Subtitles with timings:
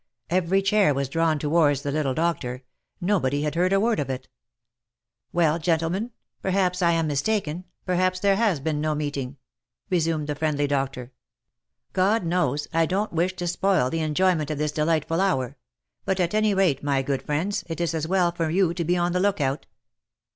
[0.31, 2.63] Every chair was drawn towards the little doctor:
[2.99, 4.27] no body had heard a word of it."
[5.31, 6.09] Well, gentlemen,
[6.41, 9.37] perhaps I am mis taken— perhaps there has been no meeting,"
[9.91, 11.11] resumed the friendly doctor."
[11.93, 15.55] God knows, I don't wish to spoil the enjoyment of this delightful hour;
[16.03, 18.97] but at any rate, my good friends, it is as well for you to be
[18.97, 19.67] on the look out."